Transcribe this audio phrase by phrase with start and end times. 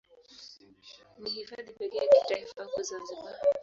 [1.19, 3.35] Ni Hifadhi pekee ya kitaifa huko Zanzibar.